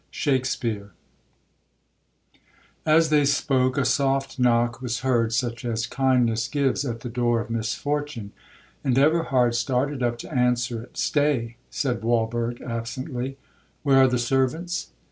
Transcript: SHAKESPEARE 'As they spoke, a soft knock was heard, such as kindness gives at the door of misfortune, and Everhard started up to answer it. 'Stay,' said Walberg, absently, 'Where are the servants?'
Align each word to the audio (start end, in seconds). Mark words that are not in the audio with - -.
SHAKESPEARE 0.09 0.93
'As 2.87 3.09
they 3.11 3.23
spoke, 3.23 3.77
a 3.77 3.85
soft 3.85 4.39
knock 4.39 4.81
was 4.81 5.01
heard, 5.01 5.31
such 5.31 5.63
as 5.63 5.85
kindness 5.85 6.47
gives 6.47 6.83
at 6.83 7.01
the 7.01 7.07
door 7.07 7.39
of 7.39 7.51
misfortune, 7.51 8.31
and 8.83 8.97
Everhard 8.97 9.53
started 9.53 10.01
up 10.01 10.17
to 10.17 10.33
answer 10.33 10.81
it. 10.81 10.97
'Stay,' 10.97 11.57
said 11.69 12.01
Walberg, 12.01 12.61
absently, 12.63 13.37
'Where 13.83 13.99
are 13.99 14.07
the 14.07 14.17
servants?' 14.17 14.87